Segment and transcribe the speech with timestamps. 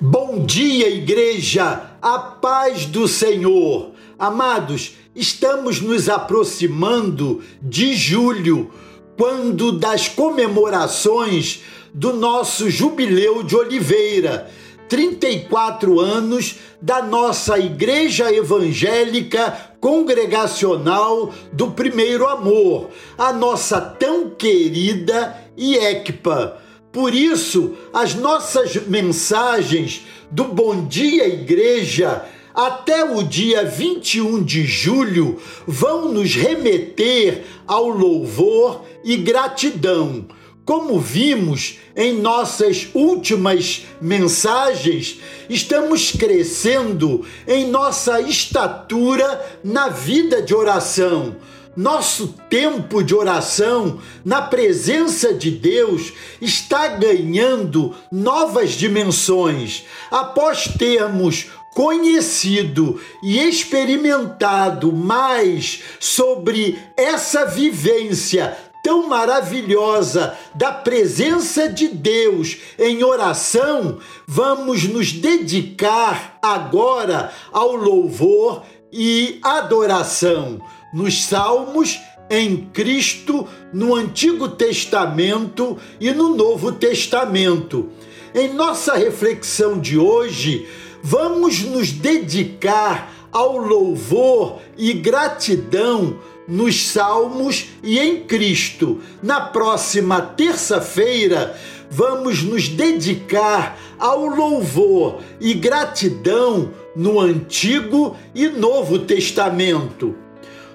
[0.00, 3.90] Bom dia, igreja, a paz do Senhor.
[4.16, 8.70] Amados, estamos nos aproximando de julho,
[9.16, 14.48] quando das comemorações do nosso jubileu de Oliveira,
[14.88, 26.67] 34 anos da nossa Igreja Evangélica Congregacional do Primeiro Amor, a nossa tão querida IECPA
[26.92, 32.24] por isso, as nossas mensagens do Bom Dia Igreja
[32.54, 40.26] até o dia 21 de julho vão nos remeter ao louvor e gratidão.
[40.64, 51.36] Como vimos em nossas últimas mensagens, estamos crescendo em nossa estatura na vida de oração
[51.78, 59.84] nosso tempo de oração na presença de Deus está ganhando novas dimensões.
[60.10, 72.56] Após termos conhecido e experimentado mais sobre essa vivência tão maravilhosa da presença de Deus
[72.78, 80.58] em oração, vamos nos dedicar agora ao louvor e adoração
[80.90, 82.00] nos Salmos,
[82.30, 87.90] em Cristo, no Antigo Testamento e no Novo Testamento.
[88.34, 90.66] Em nossa reflexão de hoje,
[91.02, 96.16] vamos nos dedicar ao louvor e gratidão
[96.48, 99.00] nos Salmos e em Cristo.
[99.22, 101.54] Na próxima terça-feira,
[101.90, 110.27] vamos nos dedicar ao louvor e gratidão no Antigo e Novo Testamento.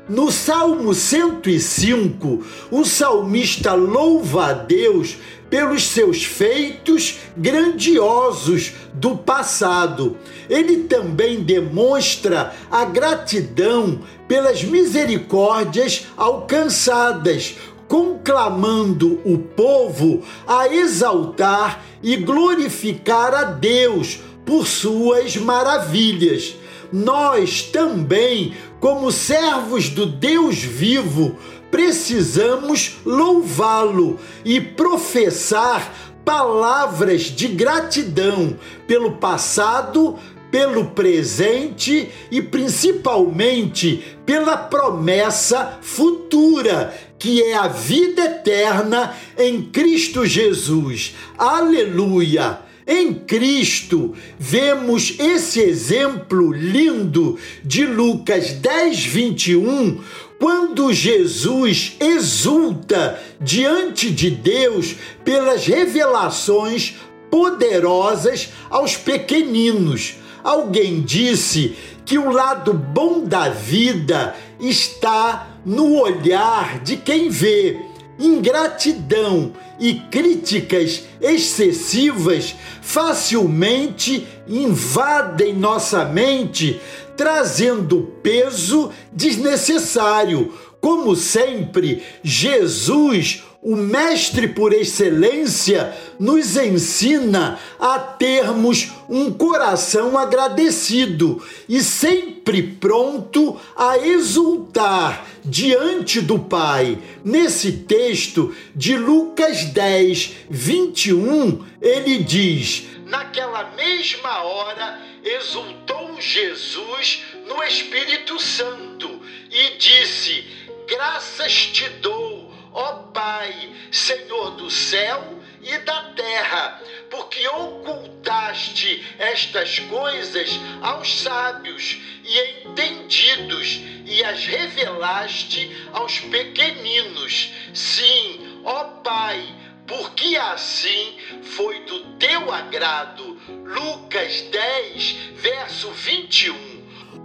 [0.09, 5.15] No Salmo 105, o salmista louva a Deus
[5.49, 10.17] pelos seus feitos grandiosos do passado.
[10.49, 17.55] Ele também demonstra a gratidão pelas misericórdias alcançadas,
[17.87, 26.57] conclamando o povo a exaltar e glorificar a Deus por suas maravilhas
[26.93, 28.53] nós também,
[28.83, 31.37] como servos do Deus vivo,
[31.71, 40.19] precisamos louvá-lo e professar palavras de gratidão pelo passado,
[40.51, 51.15] pelo presente e principalmente pela promessa futura, que é a vida eterna em Cristo Jesus.
[51.37, 52.72] Aleluia!
[52.85, 60.01] Em Cristo, vemos esse exemplo lindo de Lucas 10, 21,
[60.37, 66.95] quando Jesus exulta diante de Deus pelas revelações
[67.31, 70.15] poderosas aos pequeninos.
[70.43, 77.92] Alguém disse que o lado bom da vida está no olhar de quem vê
[78.25, 86.79] ingratidão e críticas excessivas facilmente invadem nossa mente,
[87.17, 90.53] trazendo peso desnecessário.
[90.79, 101.81] Como sempre, Jesus, o Mestre por excelência, nos ensina a termos um coração agradecido e
[101.81, 106.97] sempre pronto a exultar diante do Pai.
[107.23, 118.39] Nesse texto de Lucas 10, 21, ele diz: Naquela mesma hora exultou Jesus no Espírito
[118.39, 119.09] Santo
[119.49, 120.43] e disse:
[120.87, 122.32] Graças te dou,
[122.73, 132.39] ó Pai, Senhor do céu e da terra, porque ocultaste estas coisas aos sábios e
[132.67, 137.51] entendidos e as revelaste aos pequeninos.
[137.73, 139.41] Sim, ó Pai,
[139.87, 143.39] porque assim foi do teu agrado.
[143.65, 146.82] Lucas 10, verso 21.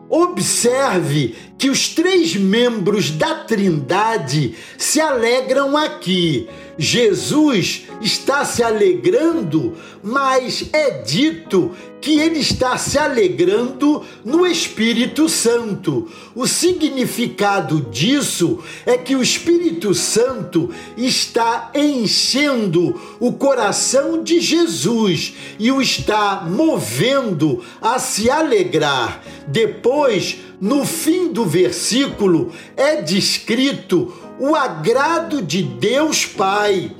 [0.08, 6.48] Observe que os três membros da Trindade se alegram aqui.
[6.78, 16.08] Jesus está se alegrando, mas é dito que ele está se alegrando no Espírito Santo.
[16.34, 25.72] O significado disso é que o Espírito Santo está enchendo o coração de Jesus e
[25.72, 29.20] o está movendo a se alegrar.
[29.48, 36.94] Depois, no fim do versículo, é descrito o agrado de Deus Pai.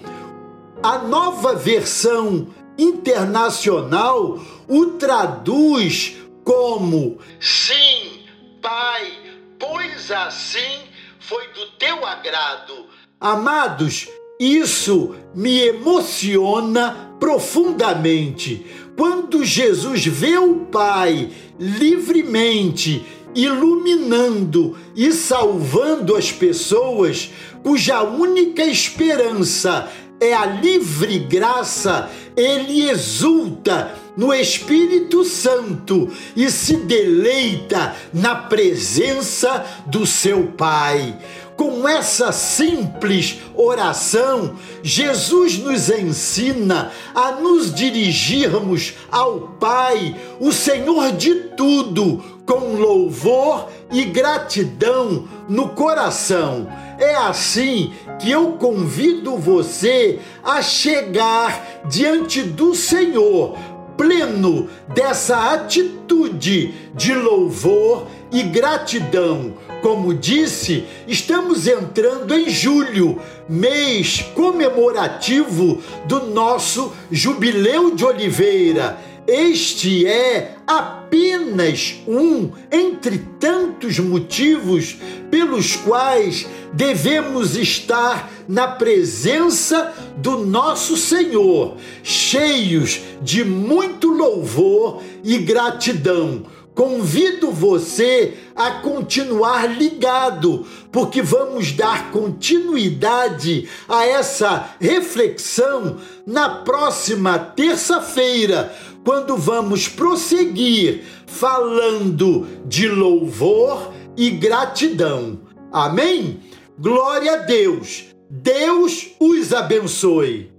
[0.83, 2.49] A nova versão
[2.79, 8.25] Internacional o traduz como: Sim,
[8.63, 9.13] Pai,
[9.59, 10.85] pois assim
[11.19, 12.87] foi do teu agrado.
[13.21, 14.09] Amados,
[14.39, 18.65] isso me emociona profundamente.
[18.97, 23.05] Quando Jesus vê o Pai livremente
[23.35, 27.31] iluminando e salvando as pessoas
[27.63, 29.89] cuja única esperança
[30.21, 40.05] é a livre graça, ele exulta no Espírito Santo e se deleita na presença do
[40.05, 41.17] seu Pai.
[41.59, 51.35] Com essa simples oração, Jesus nos ensina a nos dirigirmos ao Pai, o Senhor de
[51.57, 56.69] tudo, com louvor e gratidão no coração.
[56.97, 63.59] É assim que eu convido você a chegar diante do Senhor,
[63.97, 69.55] pleno dessa atitude de louvor e gratidão.
[69.83, 78.99] Como disse, estamos entrando em julho, mês comemorativo do nosso Jubileu de Oliveira.
[79.27, 84.97] Este é apenas um entre tantos motivos
[85.31, 96.47] pelos quais devemos estar na presença do nosso Senhor, cheios de muito louvor e gratidão
[96.79, 108.73] Convido você a continuar ligado, porque vamos dar continuidade a essa reflexão na próxima terça-feira,
[109.05, 115.41] quando vamos prosseguir falando de louvor e gratidão.
[115.73, 116.39] Amém?
[116.79, 118.05] Glória a Deus.
[118.31, 120.58] Deus os abençoe.